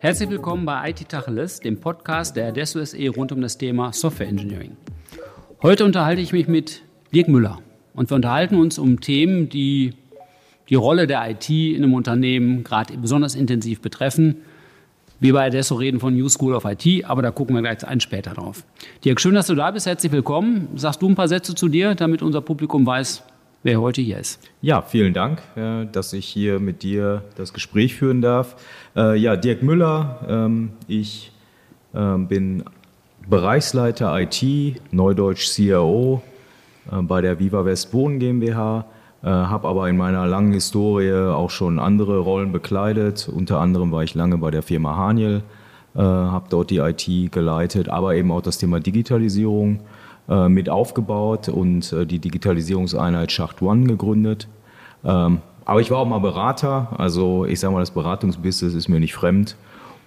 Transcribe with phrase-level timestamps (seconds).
[0.00, 4.26] Herzlich willkommen bei IT Tacheles, dem Podcast der Adesso SE rund um das Thema Software
[4.26, 4.76] Engineering.
[5.62, 6.82] Heute unterhalte ich mich mit
[7.14, 7.60] Dirk Müller
[7.94, 9.94] und wir unterhalten uns um Themen, die
[10.68, 14.38] die Rolle der IT in einem Unternehmen gerade besonders intensiv betreffen.
[15.20, 18.00] Wir bei Adesso reden von New School of IT, aber da gucken wir gleich ein
[18.00, 18.64] später drauf.
[19.04, 19.86] Dirk, schön, dass du da bist.
[19.86, 20.70] Herzlich willkommen.
[20.74, 23.22] Sagst du ein paar Sätze zu dir, damit unser Publikum weiß,
[23.68, 24.40] wer heute hier ist.
[24.62, 28.56] Ja, vielen Dank, äh, dass ich hier mit dir das Gespräch führen darf.
[28.96, 31.32] Äh, ja, Dirk Müller, ähm, ich
[31.94, 32.64] ähm, bin
[33.28, 34.42] Bereichsleiter IT,
[34.90, 36.22] Neudeutsch CRO
[36.90, 38.86] äh, bei der Viva West Wohnen GmbH,
[39.20, 43.28] habe aber in meiner langen Historie auch schon andere Rollen bekleidet.
[43.28, 45.42] Unter anderem war ich lange bei der Firma Haniel,
[45.96, 49.80] habe dort die IT geleitet, aber eben auch das Thema Digitalisierung
[50.28, 54.48] äh, mit aufgebaut und äh, die Digitalisierungseinheit Schacht One gegründet.
[55.04, 59.00] Ähm, aber ich war auch mal Berater, also ich sage mal, das Beratungsbusiness ist mir
[59.00, 59.56] nicht fremd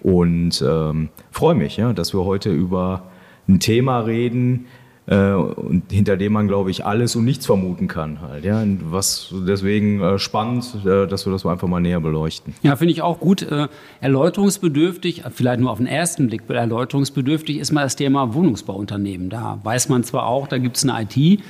[0.00, 3.04] und ähm, freue mich, ja, dass wir heute über
[3.48, 4.66] ein Thema reden,
[5.06, 8.20] äh, und hinter dem man, glaube ich, alles und nichts vermuten kann.
[8.20, 8.62] Halt, ja?
[8.62, 12.54] Und was deswegen äh, spannend, äh, dass wir das einfach mal näher beleuchten.
[12.62, 13.42] Ja, finde ich auch gut.
[13.42, 13.68] Äh,
[14.00, 19.28] erläuterungsbedürftig, vielleicht nur auf den ersten Blick erläuterungsbedürftig ist mal das Thema Wohnungsbauunternehmen.
[19.28, 21.40] Da weiß man zwar auch, da gibt es eine IT,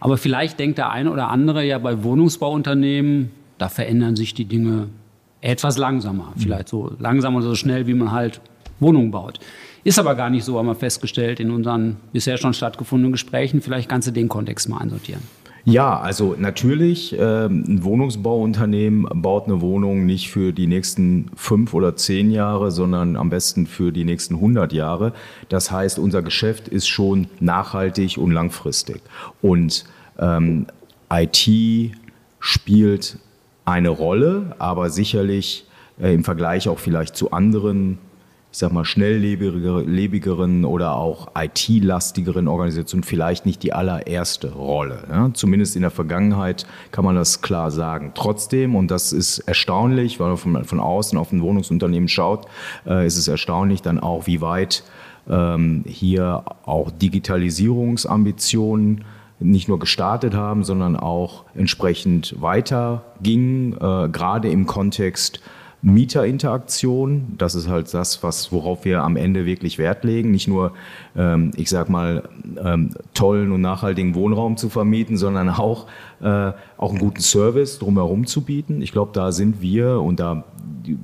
[0.00, 4.88] aber vielleicht denkt der eine oder andere ja bei Wohnungsbauunternehmen, da verändern sich die Dinge
[5.40, 6.32] etwas langsamer.
[6.36, 8.40] Vielleicht so langsam oder so schnell, wie man halt
[8.80, 9.40] Wohnungen baut.
[9.84, 13.60] Ist aber gar nicht so, haben wir festgestellt in unseren bisher schon stattgefundenen Gesprächen.
[13.60, 15.22] Vielleicht kannst du den Kontext mal einsortieren.
[15.64, 21.94] Ja, also natürlich, äh, ein Wohnungsbauunternehmen baut eine Wohnung nicht für die nächsten fünf oder
[21.94, 25.12] zehn Jahre, sondern am besten für die nächsten 100 Jahre.
[25.50, 29.02] Das heißt, unser Geschäft ist schon nachhaltig und langfristig.
[29.42, 29.84] Und
[30.18, 30.66] ähm,
[31.12, 31.50] IT
[32.40, 33.18] spielt
[33.66, 35.66] eine Rolle, aber sicherlich
[36.00, 37.98] äh, im Vergleich auch vielleicht zu anderen
[38.50, 45.04] ich sag mal, schnelllebigeren oder auch IT-lastigeren Organisationen vielleicht nicht die allererste Rolle.
[45.10, 45.30] Ja?
[45.34, 48.12] Zumindest in der Vergangenheit kann man das klar sagen.
[48.14, 52.46] Trotzdem, und das ist erstaunlich, weil man von, von außen auf ein Wohnungsunternehmen schaut,
[52.86, 54.82] äh, ist es erstaunlich dann auch, wie weit
[55.28, 59.04] ähm, hier auch Digitalisierungsambitionen
[59.40, 65.40] nicht nur gestartet haben, sondern auch entsprechend weiter gingen, äh, gerade im Kontext
[65.80, 70.32] Mieterinteraktion, das ist halt das, was, worauf wir am Ende wirklich Wert legen.
[70.32, 70.72] Nicht nur,
[71.16, 72.28] ähm, ich sag mal,
[72.62, 75.86] ähm, tollen und nachhaltigen Wohnraum zu vermieten, sondern auch,
[76.20, 78.82] äh, auch einen guten Service drumherum zu bieten.
[78.82, 80.44] Ich glaube, da sind wir und da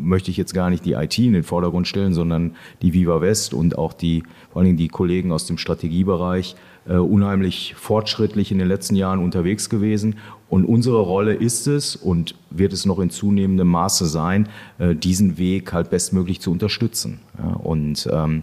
[0.01, 3.55] möchte ich jetzt gar nicht die IT in den Vordergrund stellen, sondern die Viva West
[3.55, 6.57] und auch die, vor allen Dingen die Kollegen aus dem Strategiebereich,
[6.87, 10.17] äh, unheimlich fortschrittlich in den letzten Jahren unterwegs gewesen.
[10.49, 15.39] Und unsere Rolle ist es und wird es noch in zunehmendem Maße sein, äh, diesen
[15.39, 17.21] Weg halt bestmöglich zu unterstützen.
[17.39, 18.43] Ja, und ähm,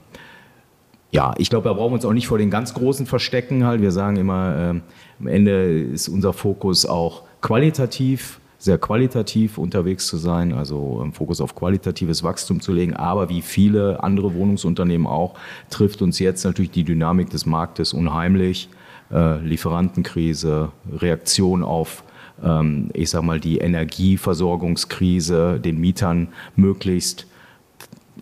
[1.11, 3.65] ja, ich glaube, da brauchen wir uns auch nicht vor den ganz Großen verstecken.
[3.65, 3.81] Halt.
[3.81, 4.81] Wir sagen immer, äh,
[5.19, 11.55] am Ende ist unser Fokus auch qualitativ sehr qualitativ unterwegs zu sein, also Fokus auf
[11.55, 12.93] qualitatives Wachstum zu legen.
[12.93, 15.33] Aber wie viele andere Wohnungsunternehmen auch,
[15.69, 18.69] trifft uns jetzt natürlich die Dynamik des Marktes unheimlich.
[19.11, 22.03] Äh, Lieferantenkrise, Reaktion auf
[22.43, 27.27] ähm, ich sag mal, die Energieversorgungskrise, den Mietern möglichst,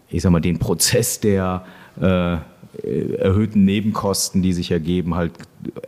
[0.10, 1.66] ich sag mal, den Prozess der
[2.00, 2.38] äh,
[2.84, 5.32] erhöhten Nebenkosten, die sich ergeben, halt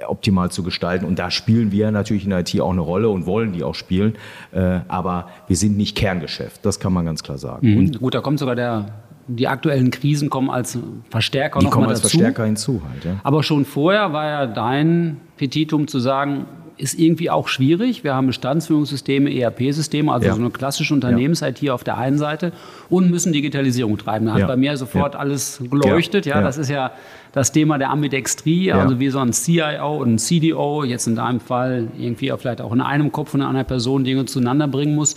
[0.08, 1.06] optimal zu gestalten.
[1.06, 3.76] Und da spielen wir natürlich in der IT auch eine Rolle und wollen die auch
[3.76, 4.16] spielen.
[4.52, 7.76] Äh, aber wir sind nicht Kerngeschäft, das kann man ganz klar sagen.
[7.76, 7.92] Mhm.
[7.94, 8.88] Gut, da kommt sogar der,
[9.28, 10.78] die aktuellen Krisen kommen als
[11.10, 12.18] Verstärker die noch kommen mal als dazu.
[12.18, 13.06] Verstärker hinzu halt.
[13.06, 13.20] Ja.
[13.24, 16.46] Aber schon vorher war ja dein Petitum zu sagen,
[16.82, 18.04] ist irgendwie auch schwierig.
[18.04, 20.34] Wir haben Bestandsführungssysteme, ERP-Systeme, also Ja.
[20.34, 22.52] so eine klassische Unternehmens-IT auf der einen Seite
[22.90, 24.26] und müssen Digitalisierung treiben.
[24.26, 26.26] Da hat bei mir sofort alles geleuchtet.
[26.26, 26.42] Ja.
[26.42, 26.92] Das ist ja
[27.34, 31.40] das Thema der Ambidextrie, also wie so ein CIO und ein CDO, jetzt in deinem
[31.40, 35.16] Fall irgendwie auch vielleicht auch in einem Kopf von einer Person Dinge zueinander bringen muss.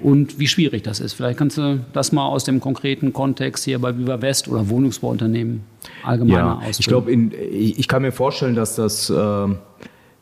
[0.00, 1.14] Und wie schwierig das ist.
[1.14, 5.62] Vielleicht kannst du das mal aus dem konkreten Kontext hier bei Viva West oder Wohnungsbauunternehmen
[6.04, 6.76] allgemeiner Ja, ausführen.
[6.78, 7.12] ich glaube,
[7.50, 9.56] ich kann mir vorstellen, dass das, ähm,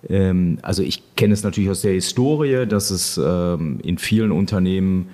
[0.09, 5.09] ähm, also ich kenne es natürlich aus der Historie, dass es ähm, in vielen Unternehmen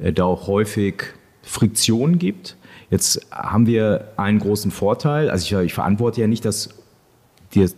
[0.00, 1.04] äh, da auch häufig
[1.42, 2.56] Friktion gibt.
[2.90, 6.81] Jetzt haben wir einen großen Vorteil, also ich, ich verantworte ja nicht das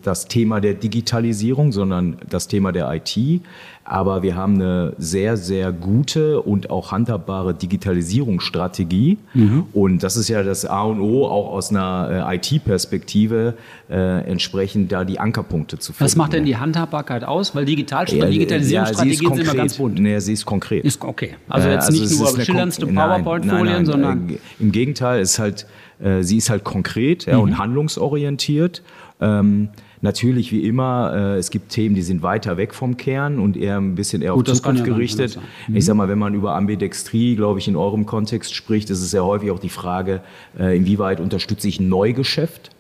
[0.03, 3.43] das Thema der Digitalisierung, sondern das Thema der IT.
[3.87, 9.19] Aber wir haben eine sehr, sehr gute und auch handhabbare Digitalisierungsstrategie.
[9.35, 9.67] Mhm.
[9.75, 13.55] Und das ist ja das A und O, auch aus einer äh, IT-Perspektive,
[13.91, 16.05] äh, entsprechend da die Ankerpunkte zu finden.
[16.05, 17.55] Was macht denn die Handhabbarkeit aus?
[17.55, 19.99] Weil Digital ja, Digitalisierungsstrategien ja, sind immer ganz bunt.
[19.99, 20.82] Nee, sie ist konkret.
[20.85, 21.35] Ist, okay.
[21.50, 24.31] Also jetzt also nicht nur schillerndste PowerPoint-Folien, sondern.
[24.31, 25.67] Äh, Im Gegenteil, ist halt,
[26.03, 27.43] äh, sie ist halt konkret ja, mhm.
[27.43, 28.82] und handlungsorientiert.
[29.20, 29.69] Ähm,
[30.00, 33.78] natürlich, wie immer, äh, es gibt Themen, die sind weiter weg vom Kern und eher
[33.78, 35.38] ein bisschen eher Gut, auf Zukunft gerichtet.
[35.69, 35.76] Mhm.
[35.76, 39.11] Ich sag mal, wenn man über Ambidextrie, glaube ich, in eurem Kontext spricht, ist es
[39.11, 40.20] sehr häufig auch die Frage,
[40.58, 42.70] äh, inwieweit unterstütze ich ein Neugeschäft?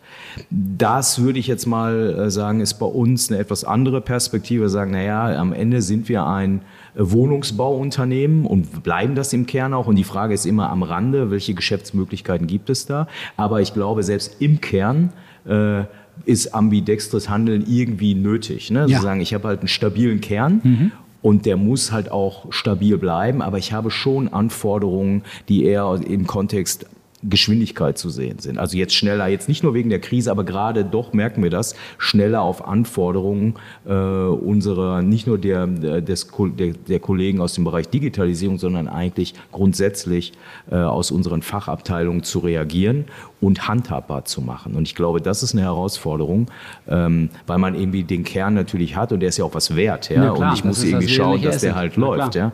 [0.50, 4.68] Das würde ich jetzt mal äh, sagen, ist bei uns eine etwas andere Perspektive.
[4.68, 6.60] Sagen, naja, am Ende sind wir ein
[6.94, 9.86] äh, Wohnungsbauunternehmen und bleiben das im Kern auch.
[9.86, 13.06] Und die Frage ist immer am Rande, welche Geschäftsmöglichkeiten gibt es da?
[13.36, 15.12] Aber ich glaube, selbst im Kern
[15.46, 15.84] äh,
[16.24, 18.70] ist ambidextres Handeln irgendwie nötig.
[18.70, 18.80] Ne?
[18.80, 18.88] Ja.
[18.88, 20.92] Sozusagen, ich habe halt einen stabilen Kern mhm.
[21.22, 26.26] und der muss halt auch stabil bleiben, aber ich habe schon Anforderungen, die eher im
[26.26, 26.86] Kontext
[27.28, 28.58] Geschwindigkeit zu sehen sind.
[28.58, 31.74] Also jetzt schneller, jetzt nicht nur wegen der Krise, aber gerade doch merken wir das,
[31.98, 33.54] schneller auf Anforderungen
[33.86, 36.28] äh, unserer, nicht nur der, des,
[36.58, 40.32] der, der, Kollegen aus dem Bereich Digitalisierung, sondern eigentlich grundsätzlich
[40.70, 43.06] äh, aus unseren Fachabteilungen zu reagieren
[43.40, 44.74] und handhabbar zu machen.
[44.74, 46.50] Und ich glaube, das ist eine Herausforderung,
[46.88, 50.10] ähm, weil man irgendwie den Kern natürlich hat und der ist ja auch was wert.
[50.10, 50.34] Ja?
[50.34, 52.34] Klar, und ich muss irgendwie schauen, dass der halt läuft.
[52.34, 52.52] Ja?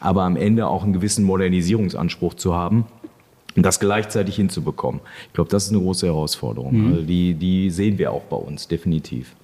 [0.00, 2.86] Aber am Ende auch einen gewissen Modernisierungsanspruch zu haben
[3.56, 5.00] das gleichzeitig hinzubekommen.
[5.28, 6.86] Ich glaube, das ist eine große Herausforderung.
[6.86, 6.92] Mhm.
[6.92, 9.34] Also die, die sehen wir auch bei uns, definitiv.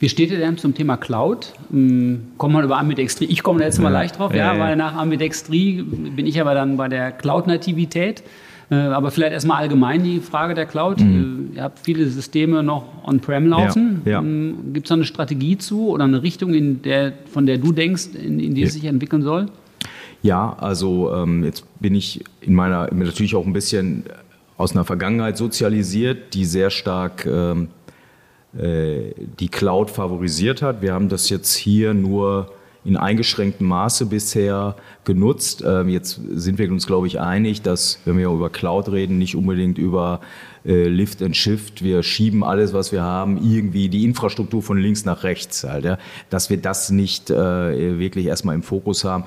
[0.00, 1.52] Wie steht ihr denn zum Thema Cloud?
[1.70, 3.26] Hm, kommt man über Ambidextrie?
[3.26, 6.52] Ich komme da jetzt mal leicht drauf, ja, ja, weil nach Ambidextrie bin ich aber
[6.54, 8.22] dann bei der Cloud-Nativität.
[8.70, 11.00] Äh, aber vielleicht erstmal allgemein die Frage der Cloud.
[11.00, 11.52] Mhm.
[11.54, 14.02] Ihr habt viele Systeme noch on-prem laufen.
[14.04, 14.18] Ja, ja.
[14.20, 17.72] Hm, Gibt es da eine Strategie zu oder eine Richtung, in der, von der du
[17.72, 19.46] denkst, in, in die es sich entwickeln soll?
[20.24, 24.04] Ja, also ähm, jetzt bin ich in meiner, natürlich auch ein bisschen
[24.56, 27.68] aus einer Vergangenheit sozialisiert, die sehr stark ähm,
[28.56, 30.80] äh, die Cloud favorisiert hat.
[30.80, 32.50] Wir haben das jetzt hier nur
[32.86, 35.62] in eingeschränktem Maße bisher genutzt.
[35.66, 39.36] Ähm, jetzt sind wir uns, glaube ich, einig, dass, wenn wir über Cloud reden, nicht
[39.36, 40.20] unbedingt über
[40.64, 45.04] äh, Lift and Shift, wir schieben alles, was wir haben, irgendwie die Infrastruktur von links
[45.04, 45.98] nach rechts halt, ja,
[46.30, 49.24] dass wir das nicht äh, wirklich erstmal im Fokus haben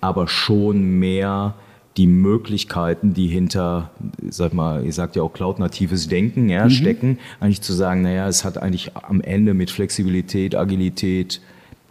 [0.00, 1.54] aber schon mehr
[1.96, 3.90] die Möglichkeiten, die hinter,
[4.28, 6.70] sag mal, ihr sagt ja auch cloud-natives Denken ja, mhm.
[6.70, 11.40] stecken, eigentlich zu sagen, naja, es hat eigentlich am Ende mit Flexibilität, Agilität,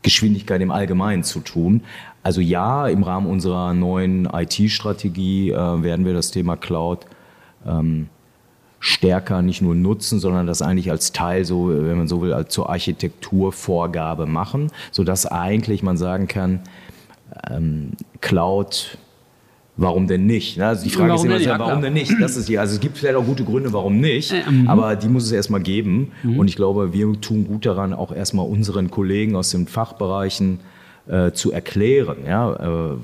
[0.02, 1.82] Geschwindigkeit im Allgemeinen zu tun.
[2.24, 7.06] Also ja, im Rahmen unserer neuen IT-Strategie äh, werden wir das Thema Cloud
[7.66, 8.08] ähm,
[8.80, 12.54] stärker nicht nur nutzen, sondern das eigentlich als Teil, so, wenn man so will, als
[12.54, 16.62] zur Architekturvorgabe machen, sodass eigentlich man sagen kann,
[17.50, 17.92] ähm,
[18.22, 18.98] Cloud,
[19.78, 20.58] warum denn nicht?
[20.58, 20.68] Ne?
[20.68, 22.14] Also die Frage warum ist immer, ja, warum denn nicht?
[22.20, 24.68] Das ist die, also es gibt vielleicht auch gute Gründe, warum nicht, äh, mhm.
[24.68, 26.12] aber die muss es erstmal geben.
[26.24, 26.40] Mhm.
[26.40, 30.60] Und ich glaube, wir tun gut daran, auch erstmal unseren Kollegen aus den Fachbereichen
[31.10, 32.98] äh, zu erklären, ja, äh,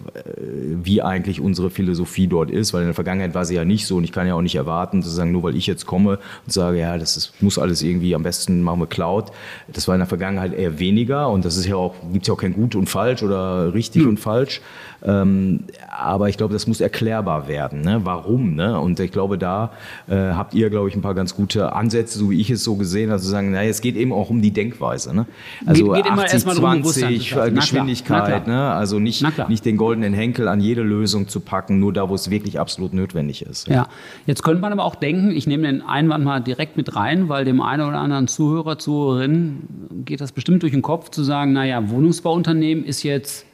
[0.84, 3.98] wie eigentlich unsere Philosophie dort ist, weil in der Vergangenheit war sie ja nicht so
[3.98, 6.54] und ich kann ja auch nicht erwarten, zu sagen, nur weil ich jetzt komme und
[6.54, 9.32] sage, ja, das ist, muss alles irgendwie, am besten machen wir Cloud.
[9.68, 12.38] Das war in der Vergangenheit eher weniger und das ist ja auch, gibt ja auch
[12.38, 14.10] kein gut und falsch oder richtig mhm.
[14.10, 14.62] und falsch.
[15.04, 17.82] Ähm, aber ich glaube, das muss erklärbar werden.
[17.82, 18.02] Ne?
[18.04, 18.56] Warum?
[18.56, 18.80] Ne?
[18.80, 19.72] Und ich glaube, da
[20.08, 22.76] äh, habt ihr, glaube ich, ein paar ganz gute Ansätze, so wie ich es so
[22.76, 25.16] gesehen habe, zu sagen, naja, es geht eben auch um die Denkweise.
[25.16, 25.26] Ne?
[25.66, 28.48] Also geht, geht 80, 20, Geschwindigkeit.
[28.48, 28.72] Ne?
[28.72, 32.30] Also nicht, nicht den goldenen Henkel an jede Lösung zu packen, nur da, wo es
[32.30, 33.68] wirklich absolut notwendig ist.
[33.68, 33.88] Ja,
[34.26, 37.46] jetzt könnte man aber auch denken, ich nehme den Einwand mal direkt mit rein, weil
[37.46, 39.64] dem einen oder anderen Zuhörer, Zuhörerin
[40.06, 43.46] geht das bestimmt durch den Kopf zu sagen, naja, Wohnungsbauunternehmen ist jetzt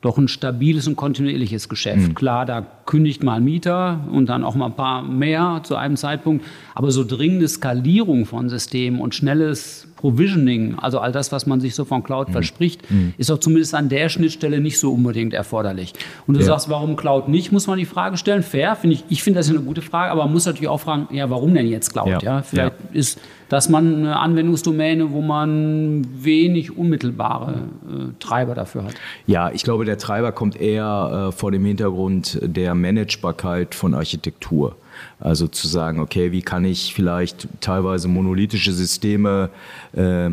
[0.00, 2.08] doch ein stabiles und kontinuierliches Geschäft.
[2.08, 2.14] Mhm.
[2.14, 6.44] Klar, da kündigt mal Mieter und dann auch mal ein paar mehr zu einem Zeitpunkt.
[6.74, 11.74] Aber so dringende Skalierung von Systemen und schnelles Provisioning, also all das, was man sich
[11.74, 12.32] so von Cloud mhm.
[12.32, 13.12] verspricht, mhm.
[13.18, 15.92] ist auch zumindest an der Schnittstelle nicht so unbedingt erforderlich.
[16.26, 16.46] Und du ja.
[16.46, 18.42] sagst, warum Cloud nicht, muss man die Frage stellen.
[18.42, 21.14] Fair, finde ich, ich finde das eine gute Frage, aber man muss natürlich auch fragen,
[21.14, 22.08] ja, warum denn jetzt Cloud?
[22.08, 22.98] Ja, ja vielleicht ja.
[22.98, 27.54] ist dass man eine Anwendungsdomäne, wo man wenig unmittelbare
[27.88, 28.94] äh, Treiber dafür hat.
[29.26, 34.76] Ja, ich glaube, der Treiber kommt eher äh, vor dem Hintergrund der Managebarkeit von Architektur.
[35.18, 39.50] Also zu sagen, okay, wie kann ich vielleicht teilweise monolithische Systeme
[39.92, 40.30] äh,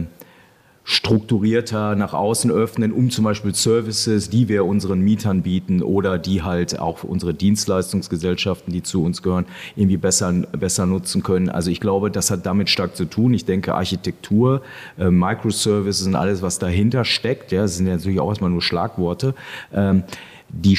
[0.89, 6.43] strukturierter nach außen öffnen, um zum Beispiel Services, die wir unseren Mietern bieten oder die
[6.43, 11.49] halt auch unsere Dienstleistungsgesellschaften, die zu uns gehören, irgendwie besser, besser nutzen können.
[11.49, 13.33] Also ich glaube, das hat damit stark zu tun.
[13.33, 14.61] Ich denke, Architektur,
[14.97, 18.61] äh, Microservices und alles, was dahinter steckt, ja, das sind ja natürlich auch erstmal nur
[18.61, 19.35] Schlagworte,
[19.73, 20.03] ähm,
[20.49, 20.77] die,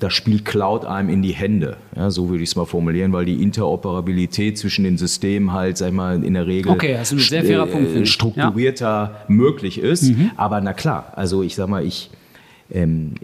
[0.00, 1.76] das spielt Cloud einem in die Hände.
[1.96, 5.88] Ja, so würde ich es mal formulieren, weil die Interoperabilität zwischen den Systemen halt, sag
[5.88, 7.16] ich mal, in der Regel okay, also
[7.66, 9.24] Punkt, äh, strukturierter ja.
[9.28, 10.04] möglich ist.
[10.04, 10.32] Mhm.
[10.36, 12.10] Aber na klar, also ich sag mal, ich,
[12.72, 13.14] ähm,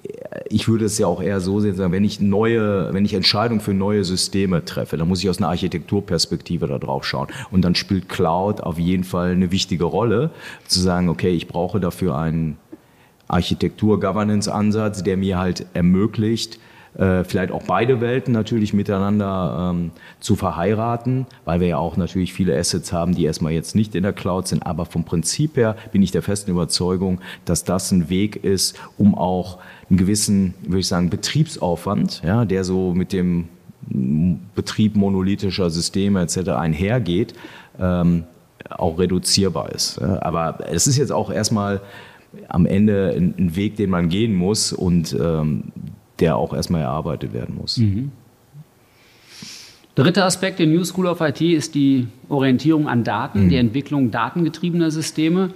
[0.48, 3.74] ich würde es ja auch eher so sehen, wenn ich neue, wenn ich Entscheidungen für
[3.74, 7.28] neue Systeme treffe, dann muss ich aus einer Architekturperspektive da drauf schauen.
[7.50, 10.30] Und dann spielt Cloud auf jeden Fall eine wichtige Rolle,
[10.66, 12.56] zu sagen, okay, ich brauche dafür einen
[13.28, 16.58] Architektur-Governance-Ansatz, der mir halt ermöglicht,
[16.98, 22.32] äh, vielleicht auch beide Welten natürlich miteinander ähm, zu verheiraten, weil wir ja auch natürlich
[22.32, 24.66] viele Assets haben, die erstmal jetzt nicht in der Cloud sind.
[24.66, 29.14] Aber vom Prinzip her bin ich der festen Überzeugung, dass das ein Weg ist, um
[29.14, 29.58] auch
[29.88, 33.48] einen gewissen, würde ich sagen, Betriebsaufwand, ja, der so mit dem
[34.54, 36.50] Betrieb monolithischer Systeme etc.
[36.50, 37.34] einhergeht,
[37.80, 38.24] ähm,
[38.70, 40.02] auch reduzierbar ist.
[40.02, 41.80] Aber es ist jetzt auch erstmal
[42.48, 45.64] am Ende ein, ein, Weg, den man gehen muss und ähm,
[46.18, 47.78] der auch erstmal erarbeitet werden muss.
[47.78, 48.12] Mhm.
[49.94, 53.48] Dritter Aspekt der New School of IT ist die Orientierung an Daten, mhm.
[53.48, 55.50] die Entwicklung datengetriebener Systeme.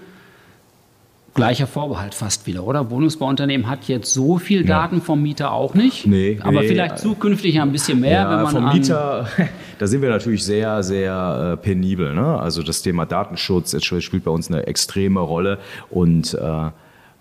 [1.34, 2.90] Gleicher Vorbehalt fast wieder, oder?
[2.90, 5.00] Wohnungsbauunternehmen hat jetzt so viel Daten ja.
[5.00, 6.06] vom Mieter auch nicht.
[6.06, 8.52] Nee, aber nee, vielleicht zukünftig ein bisschen mehr, ja, wenn man.
[8.52, 9.26] Vom Mieter,
[9.78, 12.14] da sind wir natürlich sehr, sehr äh, penibel.
[12.14, 12.38] Ne?
[12.38, 15.58] Also das Thema Datenschutz spielt bei uns eine extreme Rolle
[15.88, 16.70] und äh,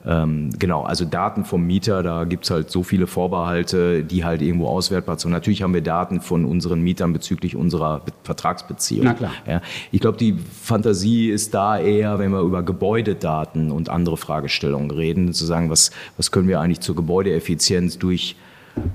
[0.06, 4.42] ähm, genau, also Daten vom Mieter, da gibt es halt so viele Vorbehalte, die halt
[4.42, 5.32] irgendwo auswertbar sind.
[5.32, 9.06] Natürlich haben wir Daten von unseren Mietern bezüglich unserer Vertragsbeziehung.
[9.06, 9.32] Na klar.
[9.48, 14.92] Ja, ich glaube, die Fantasie ist da eher, wenn wir über Gebäudedaten und andere Fragestellungen
[14.92, 18.36] reden, zu sagen, was, was können wir eigentlich zur Gebäudeeffizienz durch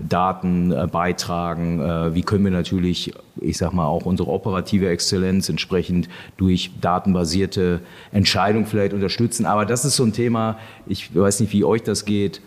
[0.08, 1.80] Daten äh, beitragen?
[1.80, 7.80] Äh, wie können wir natürlich, ich sag mal, auch unsere operative Exzellenz entsprechend durch datenbasierte
[8.12, 9.46] Entscheidungen vielleicht unterstützen?
[9.46, 12.40] Aber das ist so ein Thema, ich weiß nicht, wie euch das geht.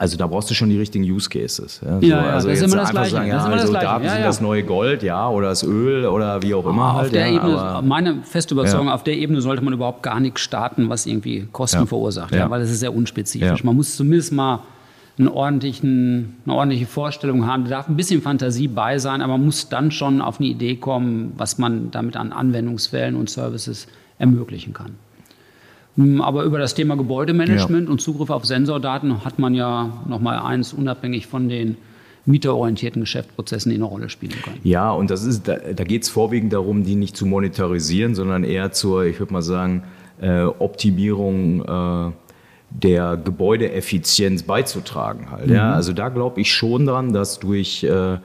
[0.00, 1.78] Also da brauchst du schon die richtigen Use Cases.
[1.84, 3.10] Ja, so, ja, also das ist immer das Gleiche.
[3.10, 6.40] Sagen, ja, das also Daten ja, sind das neue Gold, ja, oder das Öl oder
[6.40, 6.94] wie auch immer.
[6.94, 10.40] Auf halt, der Ebene, meine feste Überzeugung, auf der Ebene sollte man überhaupt gar nichts
[10.40, 12.48] starten, was irgendwie Kosten verursacht, ja.
[12.48, 13.62] weil das ist sehr unspezifisch.
[13.62, 14.60] Man muss zumindest mal
[15.20, 17.64] einen ordentlichen, eine ordentliche Vorstellung haben.
[17.64, 20.76] Da darf ein bisschen Fantasie bei sein, aber man muss dann schon auf eine Idee
[20.76, 23.86] kommen, was man damit an Anwendungsfällen und Services
[24.18, 24.92] ermöglichen kann.
[25.96, 27.92] Hm, aber über das Thema Gebäudemanagement ja.
[27.92, 31.76] und Zugriff auf Sensordaten hat man ja noch mal eins unabhängig von den
[32.24, 34.60] mieterorientierten Geschäftsprozessen, die eine Rolle spielen können.
[34.62, 38.44] Ja, und das ist, da, da geht es vorwiegend darum, die nicht zu monetarisieren, sondern
[38.44, 39.82] eher zur, ich würde mal sagen,
[40.20, 42.12] äh, Optimierung äh,
[42.70, 45.30] der Gebäudeeffizienz beizutragen.
[45.30, 45.54] Halt, mhm.
[45.54, 45.72] ja?
[45.72, 48.18] Also da glaube ich schon dran, dass durch, äh,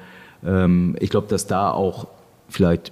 [0.45, 2.07] ähm, ich glaube, dass da auch
[2.49, 2.91] vielleicht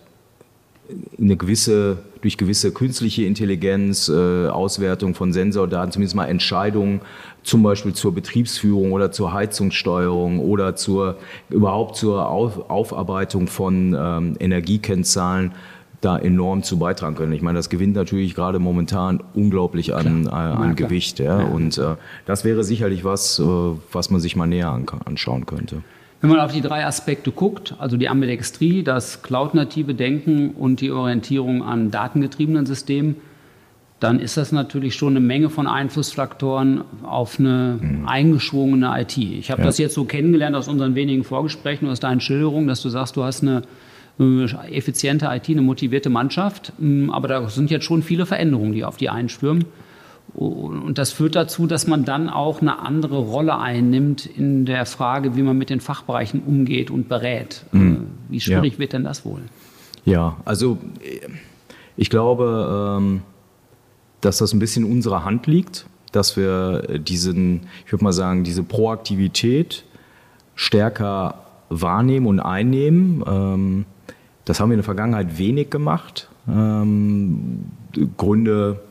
[1.19, 7.01] eine gewisse, durch gewisse künstliche Intelligenz, äh, Auswertung von Sensordaten, zumindest mal Entscheidungen
[7.43, 11.17] zum Beispiel zur Betriebsführung oder zur Heizungssteuerung oder zur,
[11.49, 15.53] überhaupt zur Auf, Aufarbeitung von ähm, Energiekennzahlen
[16.03, 17.31] da enorm zu beitragen können.
[17.33, 21.19] Ich meine, das gewinnt natürlich gerade momentan unglaublich an, äh, an ja, Gewicht.
[21.19, 21.41] Ja?
[21.41, 21.45] ja.
[21.45, 21.95] Und äh,
[22.25, 23.43] das wäre sicherlich was, äh,
[23.91, 25.83] was man sich mal näher an, anschauen könnte.
[26.21, 30.91] Wenn man auf die drei Aspekte guckt, also die Ambidextrie, das cloud-native Denken und die
[30.91, 33.17] Orientierung an datengetriebenen Systemen,
[33.99, 38.07] dann ist das natürlich schon eine Menge von Einflussfaktoren auf eine mhm.
[38.07, 39.17] eingeschwungene IT.
[39.17, 39.65] Ich habe ja.
[39.65, 43.23] das jetzt so kennengelernt aus unseren wenigen Vorgesprächen, aus deinen Schilderungen, dass du sagst, du
[43.23, 43.63] hast eine
[44.19, 46.73] effiziente IT, eine motivierte Mannschaft.
[46.77, 49.65] Mm, aber da sind jetzt schon viele Veränderungen, die auf die einstürmen.
[50.33, 55.35] Und das führt dazu, dass man dann auch eine andere Rolle einnimmt in der Frage,
[55.35, 57.65] wie man mit den Fachbereichen umgeht und berät.
[57.71, 58.07] Mhm.
[58.29, 58.79] Wie schwierig ja.
[58.79, 59.41] wird denn das wohl?
[60.05, 60.79] Ja, also
[61.97, 63.21] ich glaube, ähm,
[64.21, 68.43] dass das ein bisschen in unserer Hand liegt, dass wir diesen, ich würde mal sagen,
[68.43, 69.85] diese Proaktivität
[70.55, 71.42] stärker
[71.81, 73.23] wahrnehmen und einnehmen.
[73.27, 73.85] Ähm,
[74.45, 76.29] das haben wir in der Vergangenheit wenig gemacht.
[76.47, 77.65] Ähm,
[78.17, 78.81] Gründe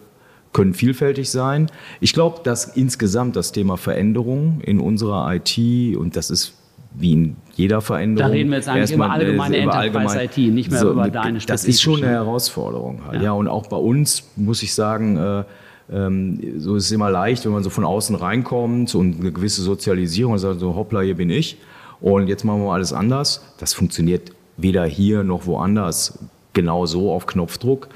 [0.52, 1.70] können vielfältig sein.
[2.00, 6.54] Ich glaube, dass insgesamt das Thema Veränderung in unserer IT, und das ist
[6.94, 8.30] wie in jeder Veränderung.
[8.30, 11.46] Da reden wir jetzt eigentlich über allgemeine über Enterprise-IT, nicht mehr so, über deine spezifische.
[11.46, 13.00] Das ist schon eine Herausforderung.
[13.06, 13.16] Halt.
[13.16, 13.22] Ja.
[13.22, 13.32] ja.
[13.32, 15.44] und auch bei uns muss ich sagen, äh,
[15.90, 19.62] ähm, so ist es immer leicht, wenn man so von außen reinkommt und eine gewisse
[19.62, 21.58] Sozialisierung und sagt so, hoppla, hier bin ich.
[22.02, 23.42] Und jetzt machen wir alles anders.
[23.58, 26.18] Das funktioniert weder hier noch woanders
[26.52, 27.88] genau so auf Knopfdruck.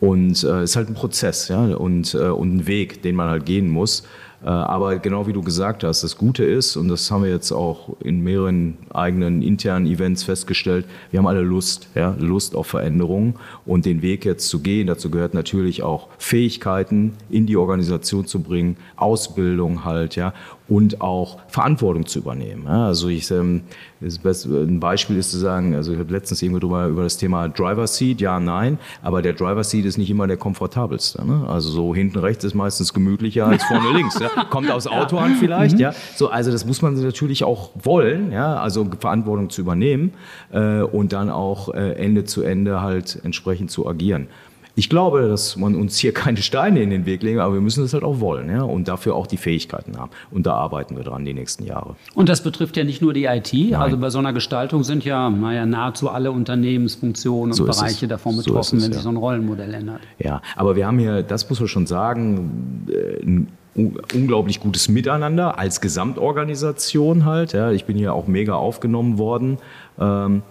[0.00, 3.30] Und es äh, ist halt ein Prozess ja, und, äh, und ein Weg, den man
[3.30, 4.02] halt gehen muss.
[4.44, 7.52] Äh, aber genau wie du gesagt hast, das Gute ist, und das haben wir jetzt
[7.52, 13.34] auch in mehreren eigenen internen Events festgestellt, wir haben alle Lust, ja, Lust auf Veränderungen
[13.64, 14.88] und den Weg jetzt zu gehen.
[14.88, 20.34] Dazu gehört natürlich auch Fähigkeiten in die Organisation zu bringen, Ausbildung halt, ja,
[20.68, 22.64] und auch Verantwortung zu übernehmen.
[22.66, 23.62] Ja, also ich, ähm,
[24.00, 27.86] ein Beispiel ist zu sagen, also ich habe letztens irgendwo drüber über das Thema Driver
[27.86, 31.24] Seat, ja, nein, aber der Driver Seat ist nicht immer der komfortabelste.
[31.26, 31.46] Ne?
[31.48, 34.18] Also so hinten rechts ist meistens gemütlicher als vorne links.
[34.18, 34.44] Ja?
[34.44, 35.80] Kommt aus Auto an vielleicht, mhm.
[35.80, 35.94] ja.
[36.16, 40.12] So, also das muss man natürlich auch wollen, ja, also Verantwortung zu übernehmen
[40.52, 44.28] äh, und dann auch äh, Ende zu Ende halt entsprechend zu agieren.
[44.74, 47.82] Ich glaube, dass man uns hier keine Steine in den Weg legen, aber wir müssen
[47.82, 48.62] das halt auch wollen ja?
[48.62, 50.10] und dafür auch die Fähigkeiten haben.
[50.30, 51.96] Und da arbeiten wir dran die nächsten Jahre.
[52.14, 53.52] Und das betrifft ja nicht nur die IT.
[53.52, 53.74] Nein.
[53.74, 58.36] Also bei so einer Gestaltung sind ja naja, nahezu alle Unternehmensfunktionen und so Bereiche davon
[58.36, 58.94] betroffen, so es, wenn ja.
[58.94, 60.00] sich so ein Rollenmodell ändert.
[60.18, 65.58] Ja, aber wir haben hier, das muss man schon sagen, äh, ein unglaublich gutes Miteinander
[65.58, 67.52] als Gesamtorganisation halt.
[67.52, 67.70] Ja.
[67.70, 69.58] Ich bin hier auch mega aufgenommen worden.
[69.98, 70.42] Ähm,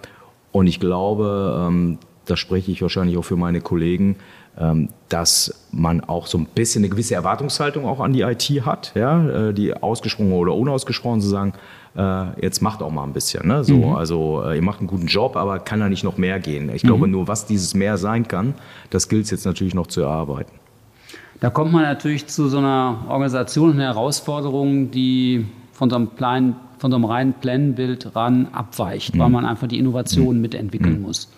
[0.51, 4.17] und ich glaube, ähm, da spreche ich wahrscheinlich auch für meine Kollegen,
[4.57, 8.91] ähm, dass man auch so ein bisschen eine gewisse Erwartungshaltung auch an die IT hat,
[8.95, 11.53] ja, äh, die ausgesprochen oder unausgesprochen zu sagen,
[11.95, 13.47] äh, jetzt macht auch mal ein bisschen.
[13.47, 13.63] Ne?
[13.63, 13.95] So, mhm.
[13.95, 16.69] Also äh, ihr macht einen guten Job, aber kann da nicht noch mehr gehen?
[16.73, 16.87] Ich mhm.
[16.87, 18.53] glaube, nur was dieses mehr sein kann,
[18.89, 20.51] das gilt es jetzt natürlich noch zu erarbeiten.
[21.39, 26.55] Da kommt man natürlich zu so einer Organisation und Herausforderung, die von so einem kleinen
[26.77, 29.19] von so einem reinen Planbild ran abweicht, mhm.
[29.19, 30.41] weil man einfach die Innovation mhm.
[30.41, 31.01] mitentwickeln mhm.
[31.03, 31.29] muss.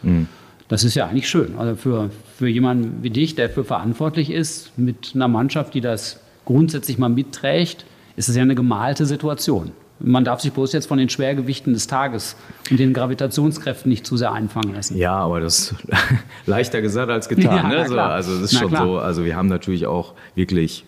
[0.73, 1.53] Das ist ja eigentlich schön.
[1.59, 6.19] Also für, für jemanden wie dich, der dafür verantwortlich ist, mit einer Mannschaft, die das
[6.45, 9.71] grundsätzlich mal mitträgt, ist es ja eine gemalte Situation.
[9.99, 12.35] Man darf sich bloß jetzt von den Schwergewichten des Tages
[12.71, 14.97] und den Gravitationskräften nicht zu sehr einfangen lassen.
[14.97, 15.75] Ja, aber das ist
[16.47, 17.71] leichter gesagt als getan.
[17.71, 17.87] Ja, ne?
[17.87, 18.85] so, also das ist na, schon klar.
[18.87, 18.97] so.
[18.97, 20.85] Also wir haben natürlich auch wirklich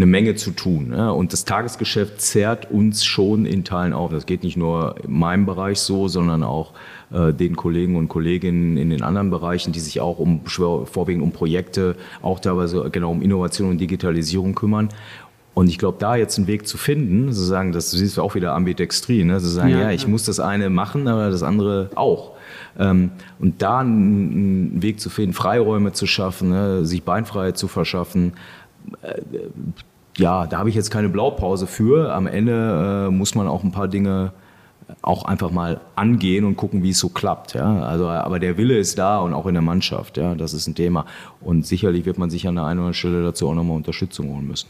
[0.00, 0.92] eine Menge zu tun.
[0.96, 1.10] Ja?
[1.10, 4.10] Und das Tagesgeschäft zerrt uns schon in Teilen auf.
[4.10, 6.72] Das geht nicht nur in meinem Bereich so, sondern auch
[7.12, 11.32] äh, den Kollegen und Kolleginnen in den anderen Bereichen, die sich auch um vorwiegend um
[11.32, 14.88] Projekte, auch teilweise genau um Innovation und Digitalisierung kümmern.
[15.52, 19.24] Und ich glaube, da jetzt einen Weg zu finden, sozusagen, das ist auch wieder Ambidextrie,
[19.24, 19.38] ne?
[19.40, 20.08] zu sagen, ja, ja ich ja.
[20.08, 22.32] muss das eine machen, aber das andere auch.
[22.78, 26.86] Ähm, und da einen Weg zu finden, Freiräume zu schaffen, ne?
[26.86, 28.32] sich Beinfreiheit zu verschaffen,
[29.02, 29.20] äh,
[30.20, 32.14] ja, da habe ich jetzt keine Blaupause für.
[32.14, 34.32] Am Ende äh, muss man auch ein paar Dinge
[35.02, 37.54] auch einfach mal angehen und gucken, wie es so klappt.
[37.54, 37.82] Ja?
[37.82, 40.18] Also, aber der Wille ist da und auch in der Mannschaft.
[40.18, 40.34] Ja?
[40.34, 41.06] Das ist ein Thema.
[41.40, 44.28] Und sicherlich wird man sich an der einen oder anderen Stelle dazu auch nochmal Unterstützung
[44.28, 44.68] holen müssen.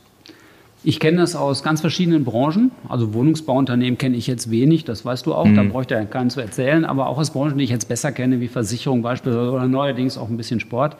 [0.82, 2.70] Ich kenne das aus ganz verschiedenen Branchen.
[2.88, 5.56] Also Wohnungsbauunternehmen kenne ich jetzt wenig, das weißt du auch, mhm.
[5.56, 6.84] da bräuchte ja keinen zu erzählen.
[6.84, 10.28] Aber auch aus Branchen, die ich jetzt besser kenne, wie Versicherung beispielsweise oder neuerdings auch
[10.28, 10.96] ein bisschen Sport,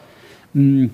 [0.53, 0.91] hm,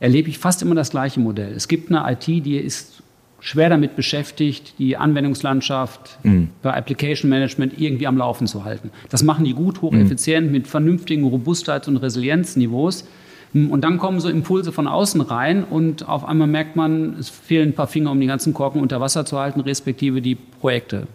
[0.00, 1.52] erlebe ich fast immer das gleiche Modell.
[1.52, 3.02] Es gibt eine IT, die ist
[3.40, 6.48] schwer damit beschäftigt, die Anwendungslandschaft mhm.
[6.62, 8.90] bei Application Management irgendwie am Laufen zu halten.
[9.08, 10.52] Das machen die gut, hocheffizient, mhm.
[10.52, 13.06] mit vernünftigen Robustheits- und Resilienzniveaus.
[13.52, 17.70] Und dann kommen so Impulse von außen rein und auf einmal merkt man, es fehlen
[17.70, 21.08] ein paar Finger, um die ganzen Korken unter Wasser zu halten, respektive die Projekte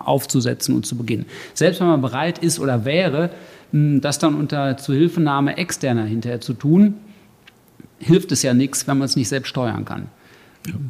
[0.00, 1.26] aufzusetzen und zu beginnen.
[1.54, 3.30] Selbst wenn man bereit ist oder wäre,
[3.70, 6.94] das dann unter Zuhilfenahme externer hinterher zu tun,
[7.98, 10.08] hilft es ja nichts, wenn man es nicht selbst steuern kann.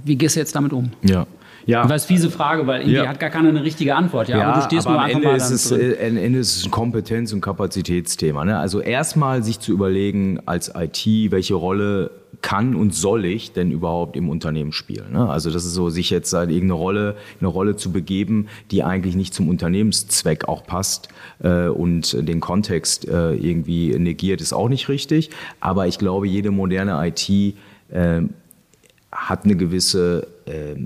[0.05, 0.90] Wie gehst du jetzt damit um?
[1.03, 1.27] Ja.
[1.66, 1.88] Ja.
[1.88, 3.09] Weiß, fiese Frage, weil ja.
[3.09, 4.29] hat gar keine eine richtige Antwort.
[4.29, 6.57] Ja, ja aber du stehst aber nur am Ende ist es, äh, am Ende ist
[6.57, 8.44] es ein Kompetenz- und Kapazitätsthema.
[8.44, 8.57] Ne?
[8.59, 14.16] Also erstmal sich zu überlegen als IT, welche Rolle kann und soll ich denn überhaupt
[14.16, 15.12] im Unternehmen spielen?
[15.12, 15.29] Ne?
[15.29, 19.16] Also das ist so, sich jetzt halt irgendeine Rolle, eine Rolle zu begeben, die eigentlich
[19.16, 21.09] nicht zum Unternehmenszweck auch passt
[21.42, 25.31] äh, und den Kontext äh, irgendwie negiert, ist auch nicht richtig.
[25.61, 27.29] Aber ich glaube, jede moderne IT
[27.88, 28.22] äh,
[29.11, 30.76] hat eine gewisse äh,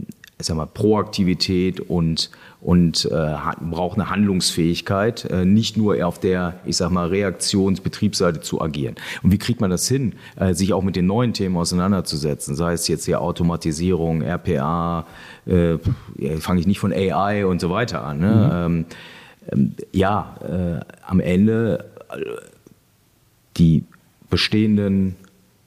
[0.41, 6.55] ich sag mal, Proaktivität und, und äh, braucht eine Handlungsfähigkeit, äh, nicht nur auf der,
[6.65, 8.97] ich sag mal, Reaktionsbetriebsseite zu agieren.
[9.23, 12.73] Und wie kriegt man das hin, äh, sich auch mit den neuen Themen auseinanderzusetzen, sei
[12.73, 15.07] es jetzt hier Automatisierung, RPA,
[15.47, 15.79] äh,
[16.39, 18.19] fange ich nicht von AI und so weiter an.
[18.19, 18.27] Ne?
[18.27, 18.75] Mhm.
[18.75, 18.85] Ähm,
[19.53, 22.21] ähm ja, äh, am Ende äh,
[23.57, 23.85] die
[24.31, 25.17] bestehenden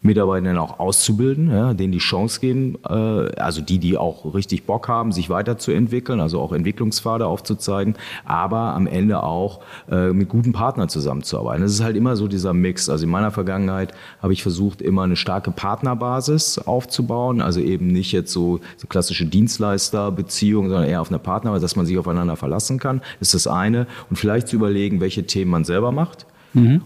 [0.04, 4.90] Mitarbeitenden auch auszubilden, ja, denen die Chance geben, äh, also die, die auch richtig Bock
[4.90, 10.90] haben, sich weiterzuentwickeln, also auch Entwicklungspfade aufzuzeigen, aber am Ende auch äh, mit guten Partnern
[10.90, 11.64] zusammenzuarbeiten.
[11.64, 12.90] Das ist halt immer so dieser Mix.
[12.90, 18.12] Also in meiner Vergangenheit habe ich versucht, immer eine starke Partnerbasis aufzubauen, also eben nicht
[18.12, 22.78] jetzt so, so klassische Dienstleisterbeziehungen, sondern eher auf einer Partnerbasis, dass man sich aufeinander verlassen
[22.78, 23.02] kann.
[23.22, 23.88] Ist das eine.
[24.10, 26.82] Und vielleicht zu überlegen, welche Themen man selber macht Mhm.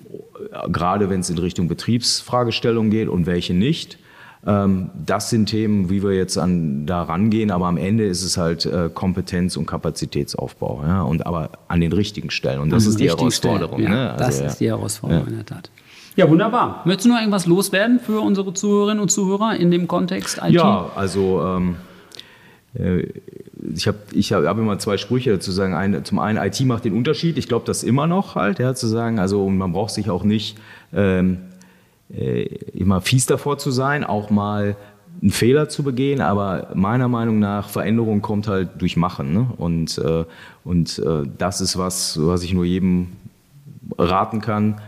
[0.71, 3.97] Gerade wenn es in Richtung Betriebsfragestellungen geht und welche nicht.
[4.45, 8.37] Ähm, das sind Themen, wie wir jetzt an, da rangehen, aber am Ende ist es
[8.37, 10.83] halt äh, Kompetenz und Kapazitätsaufbau.
[10.85, 11.01] Ja?
[11.01, 12.61] Und aber an den richtigen Stellen.
[12.61, 13.81] Und das an ist die Herausforderung.
[13.81, 14.11] Ja, ne?
[14.11, 15.29] also, das ist die Herausforderung ja.
[15.29, 15.69] in der Tat.
[16.15, 16.81] Ja, wunderbar.
[16.85, 20.53] Möchtest du noch irgendwas loswerden für unsere Zuhörerinnen und Zuhörer in dem Kontext IT?
[20.53, 21.75] Ja, also ähm,
[22.73, 23.07] äh,
[23.73, 25.73] ich habe ich hab, immer zwei Sprüche dazu sagen.
[25.73, 27.37] Ein, zum einen, IT macht den Unterschied.
[27.37, 29.19] Ich glaube das immer noch halt, ja, zu sagen.
[29.19, 30.57] Also man braucht sich auch nicht
[30.93, 31.39] ähm,
[32.13, 34.75] äh, immer fies davor zu sein, auch mal
[35.21, 39.33] einen Fehler zu begehen, aber meiner Meinung nach Veränderung kommt halt durch Machen.
[39.33, 39.47] Ne?
[39.57, 40.25] Und, äh,
[40.63, 43.07] und äh, das ist was, was ich nur jedem
[43.97, 44.79] raten kann,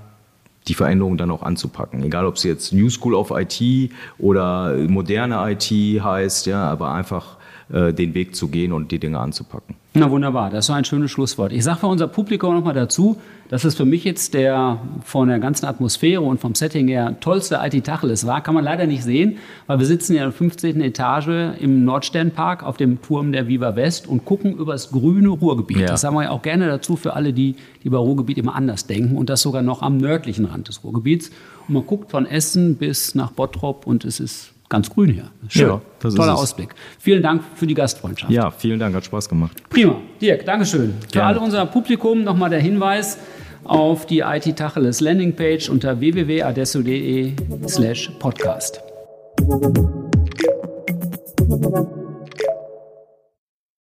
[0.67, 2.03] die Veränderung dann auch anzupacken.
[2.03, 5.71] Egal, ob es jetzt New School of IT oder moderne IT
[6.03, 7.38] heißt, ja, aber einfach
[7.71, 9.75] äh, den Weg zu gehen und die Dinge anzupacken.
[9.93, 11.51] Na wunderbar, das war ein schönes Schlusswort.
[11.51, 13.17] Ich sage für unser Publikum nochmal dazu,
[13.49, 17.59] dass es für mich jetzt der von der ganzen Atmosphäre und vom Setting her tollste
[17.61, 18.41] IT-Tacheles war.
[18.41, 20.81] Kann man leider nicht sehen, weil wir sitzen ja in der 15.
[20.81, 25.77] Etage im Nordsternpark auf dem Turm der Viva West und gucken über das grüne Ruhrgebiet.
[25.77, 25.87] Ja.
[25.87, 28.87] Das sagen wir ja auch gerne dazu für alle, die, die über Ruhrgebiet immer anders
[28.87, 31.29] denken und das sogar noch am nördlichen Rand des Ruhrgebiets.
[31.67, 35.29] Und man guckt von Essen bis nach Bottrop und es ist ganz grün hier.
[35.47, 35.67] Schön.
[35.67, 36.69] Ja, Toller Ausblick.
[36.99, 38.31] Vielen Dank für die Gastfreundschaft.
[38.31, 39.61] Ja, vielen Dank, hat Spaß gemacht.
[39.69, 39.95] Prima.
[40.21, 40.93] Dirk, Dankeschön.
[40.93, 41.07] Gerne.
[41.11, 43.17] Für alle unser Publikum nochmal der Hinweis
[43.63, 47.33] auf die IT Tacheles Landingpage unter www.adesso.de
[47.67, 48.81] slash podcast.